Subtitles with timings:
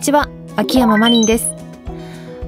[0.00, 0.30] ちは。
[0.56, 1.52] 秋山マリンです。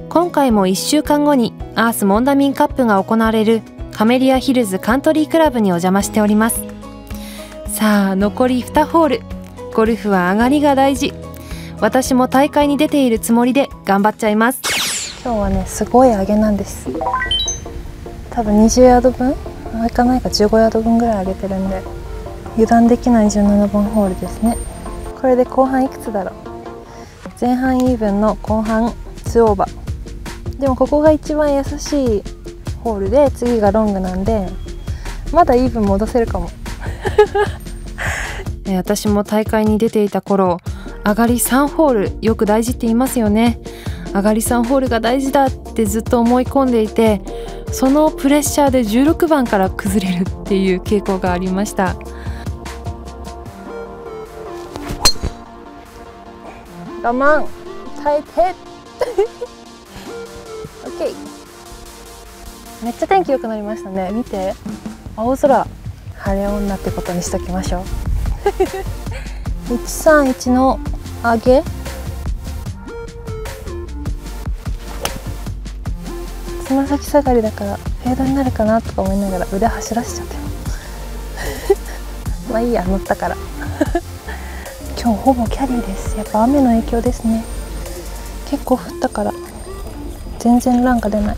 [0.09, 6.63] 今回も1週間後にアースモンダミンカップが行われるカメリアヒルズカントリークラブにお邪魔しております。
[7.67, 9.21] さあ残り2ホール。
[9.75, 11.13] ゴルフは上がりが大事。
[11.79, 14.59] 私も大会に出ているつもりで頑張っちゃいます。
[15.23, 16.89] 今日はねすごい上げなんです。
[18.31, 19.35] 多分20ヤード分？
[19.85, 21.83] いかないか15ヤード分ぐらい上げてるんで
[22.53, 24.57] 油断できない17番ホールですね。
[25.21, 26.52] これで後半いくつだろう？
[27.39, 28.93] 前半イーブンの後半
[29.25, 30.59] 2オーバー。
[30.59, 32.23] でもここが一番優しい
[32.83, 34.47] ホールで次がロングなんで
[35.31, 36.49] まだイーブン戻せるかも。
[38.75, 40.59] 私も大会に出ていた頃
[41.05, 43.59] 上がり3ホールよく大事って言いますよね。
[44.13, 47.21] 上がり3ホールが大事だってずっと思い込んでいて
[47.71, 51.95] そのプレッシャーで16番から崩れるっていう傾向がありました。
[57.03, 57.45] 我慢。
[58.01, 58.55] 耐えて。
[60.87, 61.13] OK
[62.81, 64.09] めっちゃ天気良くなりましたね。
[64.11, 64.53] 見て。
[65.17, 65.67] 青空。
[66.17, 67.83] 晴れ女ってことにしときましょう。
[69.75, 70.79] 131の
[71.21, 71.63] 上げ。
[76.65, 80.35] つま先下がりだからフェードになるかなとか思いながら腕走らせちゃって
[82.49, 83.35] まあいいや乗ったから。
[85.03, 86.15] 今日ほぼキャリーです。
[86.15, 87.43] やっぱ雨の影響ですね。
[88.49, 89.33] 結構降ったから。
[90.39, 91.37] 全然ランが出ない。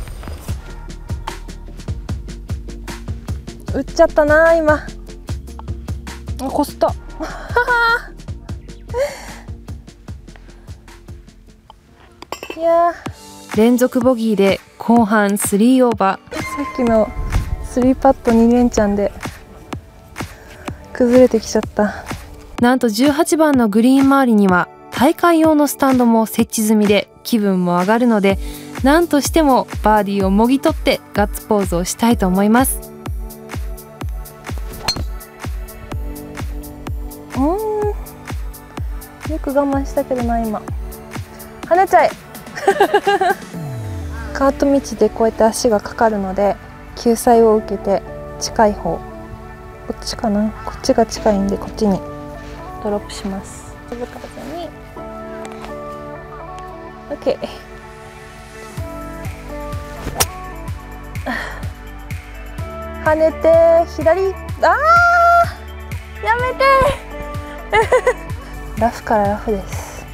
[3.74, 4.86] 打っちゃったな今。
[6.44, 6.94] あこすった。
[12.56, 12.94] いや
[13.58, 16.36] 連続ボギーで後半3オーバー。
[16.36, 17.10] さっきの
[17.74, 19.12] 3パット2連チャンで
[20.94, 22.06] 崩れてきちゃった
[22.62, 28.38] なんと18番のグリーン周りには大会用のスタンドも設置済みで気分も上がるので
[28.84, 32.92] 何としてもバーディーをもぎ取ってガッツポーズをしたいと思います。
[37.36, 37.44] うん。
[39.32, 40.62] よく我慢したけどな今。
[41.64, 42.12] 跳ねちゃえ。
[44.34, 46.56] カート道でこうやって足がかかるので
[46.96, 48.02] 救済を受けて
[48.40, 49.00] 近い方。
[49.88, 50.52] こっちかな？
[50.66, 52.15] こっちが近いんでこっちに。
[52.86, 53.76] ドロップします。
[53.90, 54.70] 続かずに。
[57.10, 57.36] OK
[63.04, 64.36] 跳ねて左。
[64.62, 66.26] あー！
[66.26, 66.64] やめて！
[68.80, 70.06] ラフからラフです。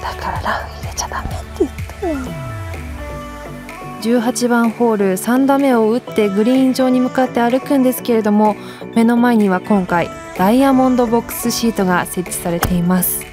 [0.00, 1.70] だからラフ入れちゃダメって言っ
[2.24, 2.49] たの
[4.00, 8.56] 18番ホール3打目を打ってグリーン上に向かって歩くんですけれども
[8.94, 13.24] 目の前には今回ダイヤモンドボックスシートが設置されています。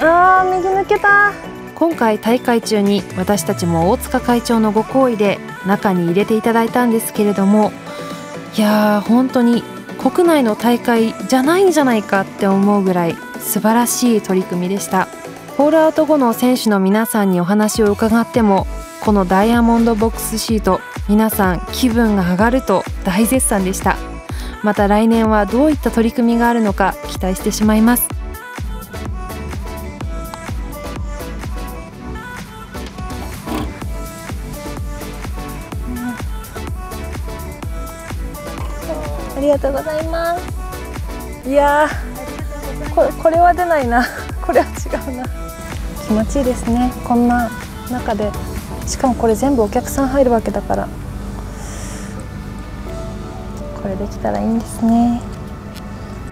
[0.00, 1.32] あー右抜けた。
[1.74, 7.72] 今回大会中に私たちも大塚会長のご好意で中に入れていただいたんですけれども
[8.56, 9.62] いやー本当に
[9.98, 15.08] 国内の大会じゃないんじゃないかって思うぐらい素晴らしい取り組みでした。
[15.56, 18.66] ホールアウト後の選手の皆さんにお話を伺っても
[19.04, 23.98] このダイヤモンドボックスシート皆さん気分が上がると大絶賛でした。
[24.62, 28.08] また来年はどういった取り組みがあるのか期待してしまいます。
[39.36, 40.34] ありがとうございま
[41.44, 41.50] す。
[41.50, 41.90] いや
[42.94, 44.02] これこれは出ないな。
[44.40, 45.26] これは違うな。
[46.06, 46.90] 気持ちいいですね。
[47.06, 47.50] こんな
[47.90, 48.53] 中で。
[48.86, 50.88] しかもこれ全部お客さん入るわけだから。
[53.82, 55.20] これできたらいいんですね。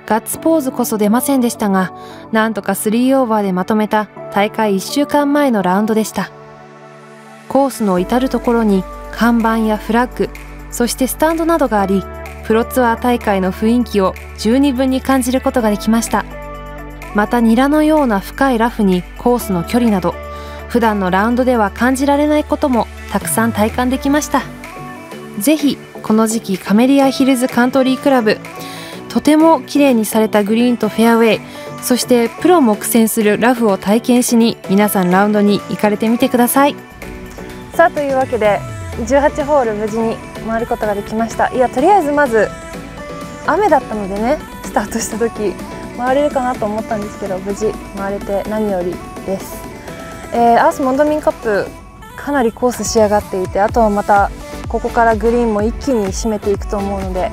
[0.06, 1.92] ガッツポーズこそ出ませんでしたが
[2.32, 6.30] なんとか3オーバーでまとめた大会1週間前のラウンドでした。
[7.48, 8.82] コースの至る所に
[9.12, 10.30] 看板やフラッグ
[10.70, 12.02] そしてスタンドなどがあり
[12.46, 16.24] プロツアー大会の雰囲気を十二分に感じることができました。
[17.14, 20.14] またニラのような深いラフにコースの距離など
[20.72, 24.40] 普段のラウンドでは感じられないこともたくさん体感できました。
[25.38, 28.38] ぜひこの時期カメリアヒルズカントリークラブ
[29.10, 31.40] とても綺麗にされたグリーンとフェアウェイ
[31.82, 36.74] そしてプロも苦戦するラフを体験しに皆さんラウンドに行かれてみてください。
[37.74, 38.58] さあというわけで
[38.96, 40.16] 18ホール無事に
[40.46, 41.52] 回ることができました。
[41.52, 42.48] いやとりあえずまず
[43.46, 45.52] 雨だったのでねスタートした時
[45.98, 48.94] 回れるかなと思ったんですけど無事回れて何より
[49.26, 49.71] です、
[50.32, 51.66] えー、アースモンドミンカップ
[52.16, 54.30] かなりコース仕上がっていてあとはまた
[54.68, 57.30] ここからグリーンも一気に締めていくと思うので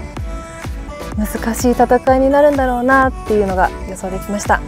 [1.17, 4.61] 難しい戦いになるんだろうなっていうのが予想できました。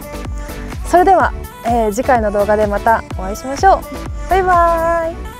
[0.85, 1.33] それでは
[1.65, 4.29] えー次回の動画でまたお会いしましょう。
[4.29, 5.30] バイバーイ。